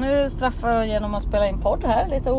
[0.00, 2.30] Nu straffar jag genom att spela in podd här, lite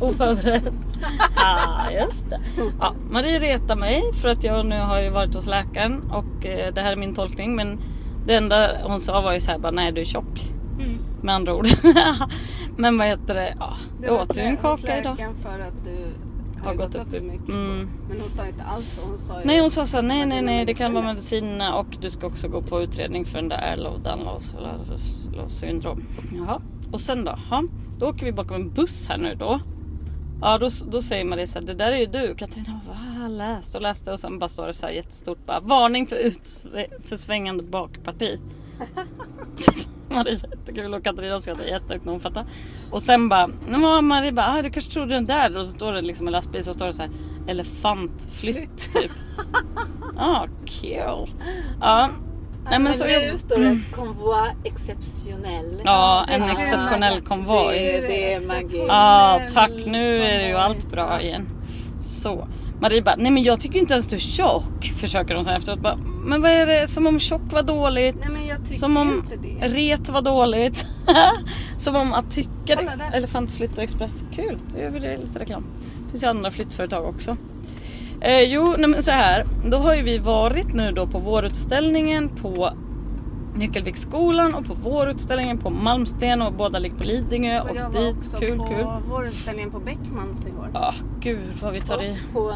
[0.00, 0.62] oförberedd.
[1.36, 2.40] ah, just det.
[2.80, 6.74] Ja, Marie retar mig för att jag nu har ju varit hos läkaren och eh,
[6.74, 7.78] det här är min tolkning men
[8.26, 10.52] det enda hon sa var ju så här bara nej du är tjock.
[10.78, 10.98] Mm.
[11.22, 11.66] Med andra ord.
[12.76, 13.54] men vad heter det?
[13.58, 15.16] Ja, Du jag åt ju en kaka idag.
[15.42, 15.96] för att du
[16.64, 17.48] Har gått gått upp upp mycket.
[17.48, 17.88] mm.
[18.08, 19.00] Men hon sa inte alls.
[19.08, 21.42] Hon sa ju Nej hon sa så här, nej nej nej det kan vara mediciner.
[21.42, 24.54] medicinerna och du ska också gå på utredning för den där Erlow-Danlos
[25.48, 26.02] syndrom.
[26.32, 26.60] Jaha.
[26.94, 27.38] Och sen då?
[27.50, 27.64] Ja,
[27.98, 29.60] då åker vi bakom en buss här nu då.
[30.40, 32.34] Ja då, då säger Marie så här, det där är ju du.
[32.34, 33.28] Katarina va?
[33.28, 37.02] Läste och läste och sen bara står det så här jättestort bara varning för, utsv-
[37.04, 38.40] för svängande bakparti.
[40.08, 42.46] Marie var jättekul och Katarina skrattade jättehögt när hon fattade.
[42.90, 45.56] Och sen bara, nu var Marie bara, ah, du kanske trodde den där.
[45.56, 47.10] Och så står det liksom en lastbil så står det så här
[47.46, 49.12] elefantflytt typ.
[50.16, 51.30] Ah, kul.
[51.80, 52.10] Ja.
[52.70, 55.80] Nej, men så nu jag, står det convoi exceptionell.
[55.84, 57.26] ja, en exceptionell kul.
[57.26, 57.74] konvoj.
[57.74, 58.84] Det- det är magi.
[58.88, 59.70] Ja, tack.
[59.86, 61.48] Nu är det ju allt bra igen.
[62.00, 62.48] Så.
[62.80, 64.84] Marie bara, nej men jag tycker inte ens du är tjock.
[65.00, 65.80] Försöker hon säga efteråt.
[65.80, 66.88] Bara, men vad är det?
[66.88, 68.16] Som om tjock var dåligt.
[68.20, 69.68] Nej men jag tycker Som om inte det.
[69.68, 70.86] ret var dåligt.
[71.78, 73.16] Som om att tycka det.
[73.16, 74.24] Elefantflytt och Express.
[74.34, 75.64] Kul, då gör vi det lite reklam.
[76.04, 77.36] Det finns ju andra flyttföretag också.
[78.24, 79.44] Eh, jo, nej, men så här.
[79.64, 82.70] Då har ju vi varit nu då på vårutställningen på
[83.54, 88.00] Nyckelviksskolan och på vårutställningen på Malmsten och båda ligger på Lidingö och, Och jag var
[88.00, 88.16] dit.
[88.16, 88.86] också Kul, på kul.
[89.10, 90.70] vårutställningen på Beckmans igår.
[90.74, 92.10] Ja, gud vad vi tar i.
[92.12, 92.54] Och på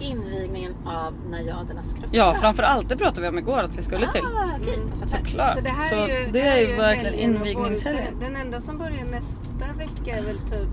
[0.00, 2.06] invigningen av Najadernas kropp.
[2.12, 4.20] Ja, framför allt det pratade vi om igår att vi skulle till.
[4.20, 4.74] Ah, okej.
[4.74, 4.88] Mm.
[4.90, 5.18] jag fattar.
[5.24, 5.54] Såklart.
[5.54, 8.14] Så det här Så är ju, det här är ju verkligen invigningshelgen.
[8.20, 10.68] Den enda som börjar nästa vecka är väl typ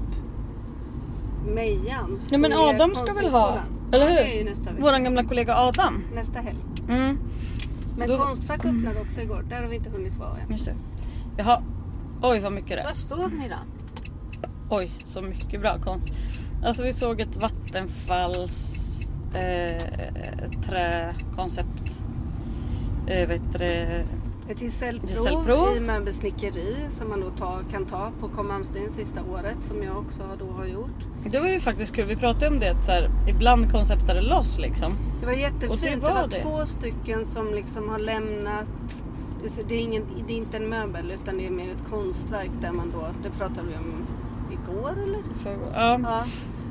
[1.49, 2.19] Mejan.
[2.31, 3.57] Ja men Adam ska väl ha,
[3.91, 4.15] eller Ja, hur?
[4.15, 4.81] det är ju nästa vecka.
[4.83, 6.03] Våran gamla kollega Adam.
[6.15, 6.57] Nästa helg.
[6.89, 7.17] Mm,
[7.97, 9.45] Men Då- Konstfack öppnade också igår.
[9.49, 10.51] Där har vi inte hunnit vara än.
[10.51, 10.73] just det.
[11.37, 11.63] Jaha.
[12.21, 12.85] Oj vad mycket det är.
[12.85, 13.55] Vad såg ni då?
[14.69, 16.07] Oj, så mycket bra konst.
[16.63, 18.85] Alltså vi såg ett vattenfalls
[19.33, 19.81] eh,
[20.65, 22.05] träkoncept.
[23.07, 24.03] Eh, det?
[24.49, 25.77] Ett gesällprov, Gesällprov.
[25.77, 29.97] i möbelsnickeri som man då ta, kan ta på Kom Malmsten sista året som jag
[29.97, 31.07] också har- då har gjort.
[31.31, 32.05] Det var ju faktiskt kul.
[32.07, 34.93] Vi pratade om det att så här, ibland konceptar det loss liksom.
[35.19, 35.81] Det var jättefint.
[35.81, 36.41] Det det var var, det.
[36.41, 39.03] två stycken som liksom har lämnat
[39.67, 42.71] det är, ingen, det är inte en möbel utan det är mer ett konstverk där
[42.71, 44.05] man då, det pratade vi om
[44.51, 45.19] igår eller?
[45.35, 45.99] För, ja.
[46.03, 46.23] Ja,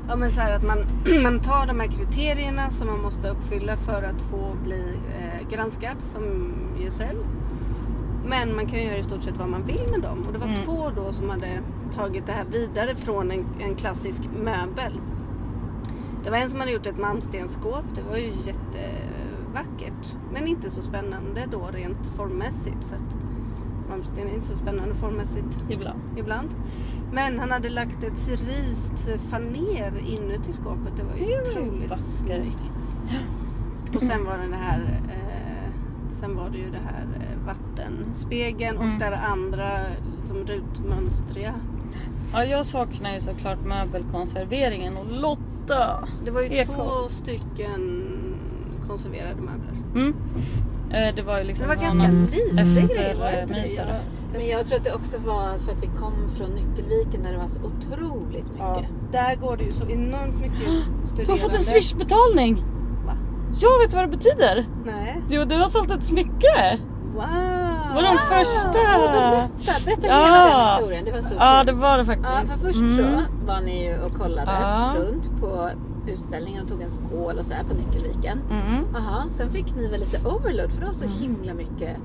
[0.09, 0.77] ja men så här att man,
[1.23, 4.83] man tar de här kriterierna som man måste uppfylla för att få bli
[5.19, 7.17] eh, granskad som gesäll.
[8.29, 10.23] Men man kan göra i stort sett vad man vill med dem.
[10.27, 10.59] Och det var Mm.
[10.59, 11.61] två då som hade
[11.95, 14.99] tagit det här vidare från en, en klassisk möbel.
[16.23, 17.83] Det var en som hade gjort ett malmstensskåp.
[17.95, 20.15] Det var ju jättevackert.
[20.33, 22.83] Men inte så spännande då rent formmässigt.
[22.89, 23.17] För att
[23.89, 25.99] malmsten är inte så spännande formmässigt Ibland.
[26.17, 26.49] ibland.
[27.13, 30.97] Men han hade lagt ett cerist faner inuti skåpet.
[30.97, 32.05] Det var ju Det ju otroligt vackert.
[32.05, 32.95] snyggt.
[33.95, 35.28] Och sen var det det här eh,
[36.19, 38.99] Sen var det ju det här eh, vattenspegeln och Mm.
[38.99, 39.69] det här andra
[40.23, 41.53] som rutmönstriga.
[42.33, 46.07] Ja, jag saknar ju såklart möbelkonserveringen och Lotta.
[46.25, 46.77] Det var ju Ekholm.
[46.79, 48.05] två stycken
[48.87, 49.73] konserverade möbler.
[49.95, 50.15] Mm.
[50.91, 53.53] Eh, det var ju Det liksom var ganska lite efter, grejer var det eh, inte
[53.53, 53.61] det?
[53.61, 53.85] myset.
[53.87, 57.31] Jag- Men jag tror att det också var för att vi kom från Nyckelviken där
[57.31, 58.59] det var så otroligt mycket.
[58.59, 60.67] Ja, där går det ju så enormt mycket
[61.05, 61.23] studerande.
[61.25, 62.63] Du har fått en swishbetalning!
[63.61, 64.65] Jag vet vad det betyder!
[64.85, 65.21] Nej.
[65.29, 66.79] Jo, du har sålt ett smycke!
[67.15, 67.23] Wow!
[67.95, 68.79] Våran första!
[68.79, 70.25] Åh, berätta, berätta Ja.
[70.25, 71.05] hela den historien.
[71.05, 71.67] Det var så Ja, fint.
[71.67, 72.53] det var det Ja, faktiskt.
[72.61, 72.95] för först Mm.
[72.97, 74.95] så var ni ju och kollade Ja.
[74.97, 75.69] runt på
[76.07, 78.41] utställningen och tog en skål och sådär på Nyckelviken.
[78.51, 78.85] Mm.
[78.93, 81.97] Jaha, sen fick ni väl lite overload för det var så himla mycket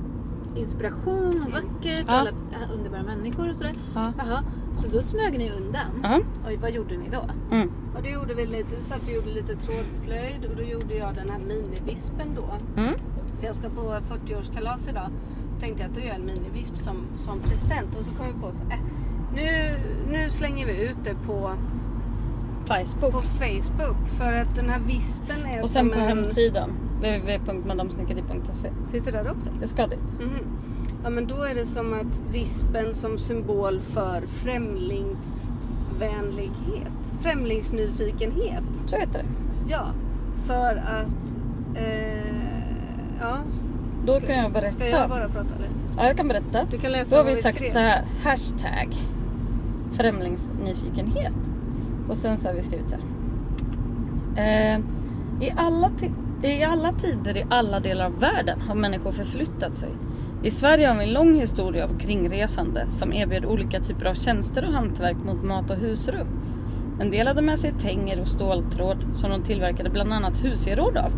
[0.56, 2.12] inspiration och vackert Ja.
[2.12, 2.31] alla
[2.75, 3.72] underbara människor och sådär.
[3.94, 4.12] Ja.
[4.19, 4.44] Jaha,
[4.76, 6.00] så då smög ni undan.
[6.03, 6.16] Ja.
[6.44, 7.25] Och vad gjorde ni då?
[7.56, 7.70] Mm.
[7.97, 11.31] Och då gjorde vi lite, satt vi gjorde lite trådslöjd och då gjorde jag den
[11.31, 12.44] här minivispen då.
[12.82, 12.94] Mm.
[13.41, 15.09] För jag ska på 40-årskalas idag.
[15.54, 17.97] Så tänkte jag att då gör jag en minivisp som, som present.
[17.98, 18.78] Och så kom vi på så äh,
[19.34, 19.48] nu,
[20.10, 21.50] nu slänger vi ut det på,
[22.66, 23.12] Facebook.
[23.12, 24.07] på Facebook.
[24.18, 26.09] För att den här vispen är Och sen som på en...
[26.09, 26.71] hemsidan.
[27.04, 29.51] www.madamsnickeri.se Finns det där också?
[29.60, 29.98] Det ska dit.
[30.21, 30.39] Mhm.
[31.04, 36.92] Ja men då är det som att vispen som symbol för främlingsvänlighet.
[37.21, 38.65] Främlingsnyfikenhet.
[38.86, 39.28] Så heter det.
[39.68, 39.84] Ja,
[40.47, 41.36] för att...
[41.74, 42.65] Eh,
[43.21, 43.36] ja.
[44.07, 44.71] Då Ska- kan jag berätta.
[44.74, 45.68] Ska jag bara prata eller?
[45.97, 46.65] Ja, jag kan berätta.
[46.71, 47.71] Du kan läsa Då har vi vi sagt skrev.
[47.71, 48.04] så här.
[48.24, 48.95] Hashtag
[49.92, 51.33] främlingsnyfikenhet.
[52.09, 53.04] Och sen så har vi skrivit så här.
[54.74, 54.80] Eh,
[55.41, 55.89] i, alla
[56.45, 59.89] i alla tider i alla delar av världen har människor förflyttat sig.
[60.43, 64.65] I Sverige har vi en lång historia av kringresande som erbjöd olika typer av tjänster
[64.65, 66.27] och hantverk mot mat och husrum.
[67.01, 71.13] En del hade med sig tänger och ståltråd som de tillverkade bland annat husgeråd av.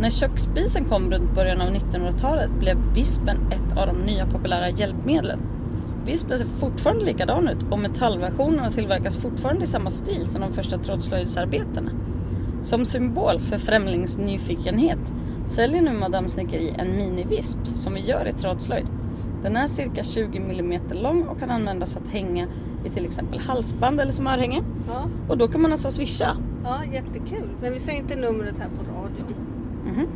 [0.00, 5.40] När köksspisen kom runt början av 1900-talet blev vispen ett av de nya populära hjälpmedlen.
[6.06, 10.78] Vispen ser fortfarande likadan ut och metallversionerna tillverkas fortfarande i samma stil som de första
[10.78, 11.90] trådslöjdsarbetena.
[12.64, 14.98] Som symbol för främlingsnyfikenhet
[15.48, 18.86] säljer nu Madame Snickeri en minivisp som vi gör i trådslöjd.
[19.42, 22.46] Den är cirka 20 mm lång och kan användas att hänga
[22.84, 24.62] i till exempel halsband eller som örhänge.
[24.88, 26.36] Ja, Och då kan man alltså swisha.
[26.64, 27.48] ja, jättekul.
[27.62, 29.34] Men vi säger inte numret här på radion.
[29.84, 30.06] Mhm.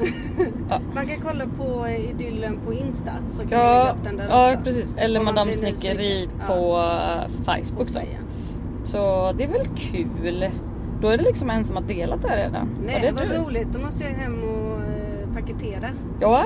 [0.70, 0.80] Ja.
[0.94, 4.16] Man kan kolla på eh, idyllen på Insta så kan vi lägga Ja, upp den
[4.16, 4.64] där ja också.
[4.64, 4.94] precis.
[4.98, 8.00] Eller Madame Snickeri på Ja, eh, på Facebook då.
[8.84, 10.48] Så det är väl kul.
[11.00, 12.68] Då är det liksom en som har delat det här redan.
[12.86, 13.34] Nej, det vad du?
[13.34, 13.68] roligt.
[13.72, 15.88] Då måste jag hem och eh, paketera.
[16.20, 16.44] Ja,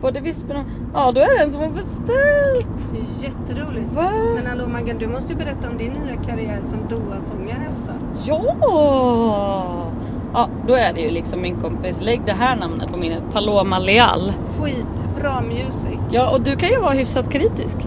[0.00, 0.62] både vispen och...
[0.94, 2.92] Ja, då är det en som har beställt.
[2.92, 3.92] Det är jätteroligt.
[3.92, 4.10] Va?
[4.34, 7.92] Men hallå Maggan, du måste ju berätta om din nya karriär som Doa-sångare också.
[8.26, 9.90] Ja!
[10.34, 12.00] Ja, då är det ju liksom min kompis.
[12.00, 13.22] Lägg det här namnet på minnet.
[13.32, 14.32] Paloma Leal.
[14.60, 15.98] Skitbra music.
[16.10, 17.78] Ja, och du kan ju vara hyfsat kritisk.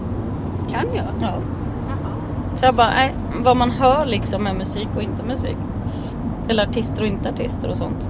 [0.72, 1.06] Kan jag?
[1.20, 1.32] Ja.
[1.88, 2.10] Jaha.
[2.56, 3.14] Så jag bara, nej,
[3.44, 5.56] vad man hör liksom är musik och inte musik.
[6.48, 8.08] Eller artister och inte artister och sånt.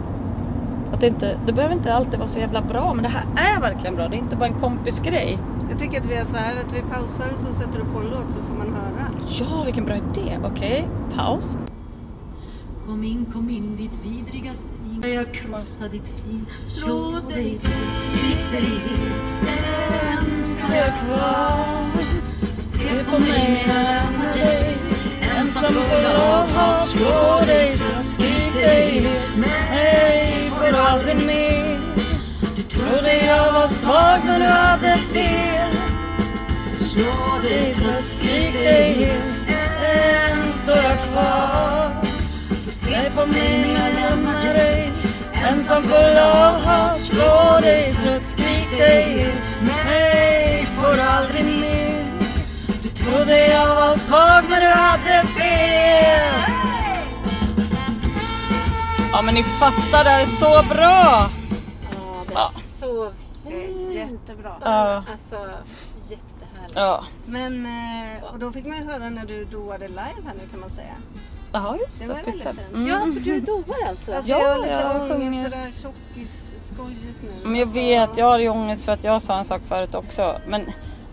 [0.93, 3.61] Att det, inte, det behöver inte alltid vara så jävla bra, men det här är
[3.61, 4.09] verkligen bra.
[4.09, 5.39] Det är inte bara en kompisgrej.
[5.71, 7.99] Jag tycker att vi är så här att vi pausar och så sätter du på
[7.99, 9.07] en låt så får man höra.
[9.29, 10.39] Ja, vilken bra idé.
[10.45, 11.57] Okej, paus.
[12.87, 18.51] Kom in, kom in ditt vidriga svin Jag krossar ditt flin Slå dig till, spik
[18.53, 18.81] dig
[19.43, 21.87] Sen står jag kvar
[22.43, 24.77] Så se på mig när jag lämnar dig
[25.37, 28.16] Ensam full av hat Slå dig till,
[28.63, 31.81] Davis, nej får aldrig mer.
[32.57, 35.77] Du trodde jag var svag när du hade fel.
[36.77, 39.49] Slå dig trött, skrik dig helt
[39.95, 41.91] Än står jag kvar.
[42.59, 44.93] Så se på mig när jag lämnar dig.
[45.33, 47.95] Ensam full av hat Slå dig.
[48.03, 52.07] Trött, skrik dig hes Mig får aldrig mer.
[52.83, 55.86] Du trodde jag var svag men du hade fel.
[59.17, 61.31] Ja, men ni fattar, det här är så bra.
[61.93, 62.51] Ja, det är Ja.
[62.55, 63.05] så
[63.47, 64.53] är jättebra.
[64.65, 65.05] Ja.
[65.13, 65.37] Alltså
[66.03, 66.73] jättehärligt.
[66.75, 70.49] Ja, Men, eh, och då fick man ju höra när du doade live här nu
[70.51, 70.93] kan man säga.
[71.53, 72.61] Jaha, just Det var väldigt fint.
[72.75, 72.89] Mm.
[72.89, 74.13] Ja, för du doar alltså?
[74.15, 75.43] Alltså Ja, jag har lite jag ångest sjunger.
[75.45, 77.31] för det här tjockis-skojigt nu.
[77.45, 79.95] Men jag Alltså, vet, jag har ju ångest för att jag sa en sak förut
[79.95, 80.37] också.
[80.47, 80.67] Men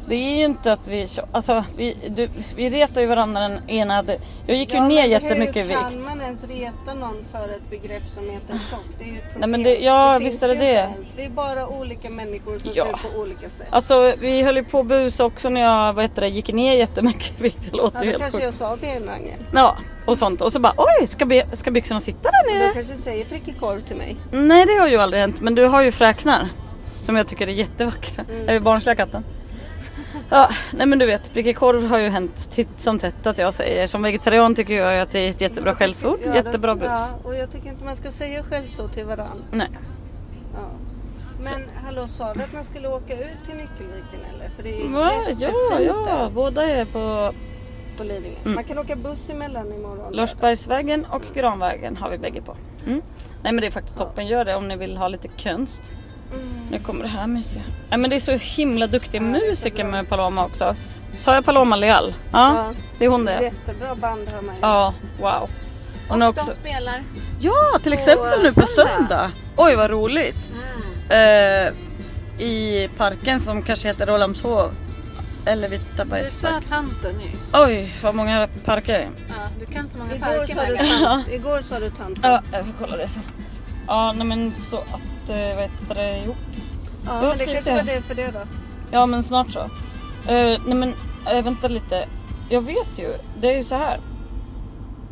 [0.07, 1.07] det är ju inte att vi...
[1.31, 4.03] Alltså, vi, du, vi retar ju varandra den ena...
[4.47, 6.05] Jag gick ju Ja, ner jättemycket i Hur kan vikt.
[6.05, 8.79] man ens reta någon för ett begrepp som heter tjock?
[8.99, 9.39] Det är ju ett problem.
[9.39, 10.65] Nej, men det- ja, finns visst är det det.
[10.65, 11.13] ens.
[11.17, 12.83] Vi är bara olika människor som Ja.
[12.85, 13.67] ser ut på olika sätt.
[13.69, 16.73] Alltså vi höll ju på att busa också när jag vad heter det, gick ner
[16.73, 17.71] jättemycket vikt.
[17.71, 18.45] Det låter Ja, ju helt kanske sjukt.
[18.45, 19.37] jag sa benrangel.
[19.53, 20.41] Ja, och sånt.
[20.41, 22.73] Och så bara oj, ska, be, ska byxorna sitta där Du nere?
[22.73, 24.15] kanske säger prickig korv till mig.
[24.31, 25.41] Nej det har ju aldrig hänt.
[25.41, 26.49] Men du har ju fräknar.
[26.85, 28.23] Som jag tycker är jättevackra.
[28.29, 28.49] Mm.
[28.49, 29.23] Är vi barnsliga katten?
[30.29, 33.53] Ja, nej men du vet, prickig korv har ju hänt titt som tätt att jag
[33.53, 33.87] säger.
[33.87, 36.19] Som vegetarian tycker jag att det är ett jättebra skällsord.
[36.25, 36.87] Ja, Jättebra bus.
[36.87, 39.43] Ja, och jag tycker inte man ska säga skällsord till varandra.
[39.51, 39.69] Nej.
[40.53, 40.59] Ja.
[41.43, 44.49] Men hallå, sa du att man skulle åka ut till Nyckelviken eller?
[44.49, 45.11] För det är Va?
[45.27, 47.33] jättefint Ja, ja, där båda är på
[47.97, 48.35] på Lidingö.
[48.41, 48.55] Mm.
[48.55, 50.13] Man kan åka buss emellan imorgon.
[50.13, 52.55] Larsbergsvägen och Granvägen har vi bägge på.
[52.85, 53.01] Mm.
[53.43, 55.93] Nej men det är faktiskt toppen, gör det om ni vill ha lite konst.
[56.35, 56.67] Mm.
[56.71, 57.63] Nu kommer det här mysiga.
[57.89, 60.75] Nej men det är så himla duktiga musiker med Paloma också.
[61.17, 62.13] Sa jag Paloma Leal?
[62.31, 62.73] Ja, Ja.
[62.99, 63.41] det är hon det.
[63.43, 64.61] Jättebra band har man ju.
[64.61, 65.49] Ja, wow.
[66.09, 66.45] Hon och är också...
[66.45, 67.01] de spelar.
[67.39, 68.93] Ja, till på exempel nu på söndag.
[68.97, 69.31] söndag.
[69.57, 70.35] Oj vad roligt.
[71.09, 71.67] Mm.
[72.37, 74.71] Eh, I parken som kanske heter Rålambshov.
[75.45, 76.47] Eller Du Vitabergs sa.
[76.69, 77.51] Tanto nyss.
[77.53, 79.09] Oj, vad många parker det är.
[79.27, 82.17] Ja, du kan så många Igår parker sa, du tant, igår sa du tant.
[82.23, 83.23] Ja, jag får kolla det sen.
[83.87, 86.35] Ja, nej men så att, vad heter det, jo.
[87.05, 88.39] Ja, men det kanske var det för det då.
[88.91, 89.59] Ja men snart så.
[89.59, 90.93] Eh, nej men
[91.33, 92.07] äh, vänta lite.
[92.49, 93.99] Jag vet ju, det är ju så här.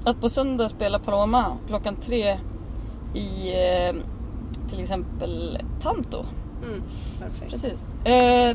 [0.05, 2.37] Att på söndag spelar Paloma klockan tre
[3.13, 3.95] i eh,
[4.69, 6.25] till exempel Tanto.
[6.63, 6.83] Mm,
[7.19, 7.51] perfekt.
[7.51, 7.85] Precis.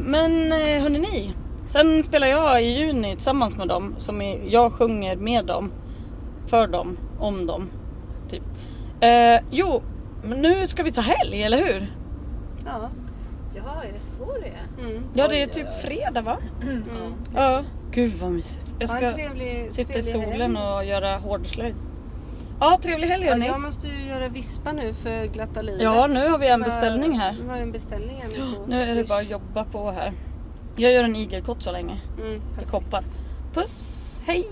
[0.00, 1.32] Men eh, hörni ni.
[1.66, 3.94] Sen spelar jag i juni tillsammans med dem.
[3.96, 5.72] Som jag sjunger med dem.
[6.46, 6.98] För dem.
[7.18, 7.70] Om dem.
[8.30, 8.42] Typ.
[9.50, 9.82] Jo,
[10.26, 11.92] men nu ska vi ta helg, eller hur?
[12.66, 12.90] Ja.
[13.54, 14.88] Ja, är det så det är?
[14.90, 15.04] Mm.
[15.14, 16.38] Ja, det är typ fredag va?
[16.62, 16.82] Mm.
[17.34, 17.64] Ja.
[17.90, 18.66] Gud vad mysigt.
[18.78, 20.68] Jag Ja, ska trevlig, sitta i trevlig solen helg.
[20.68, 21.74] och göra hårdslöjd.
[22.60, 25.82] Ja, trevlig helg Ja, jag måste ju göra vispa nu för glatta livet.
[25.82, 27.36] Ja, nu har vi en beställning här.
[27.42, 30.12] Vi har en beställning här nu Nu är det bara att jobba på här.
[30.76, 32.00] Jag gör en igelkott så länge.
[32.20, 33.04] Mm, I koppar.
[33.54, 34.46] Puss, hej!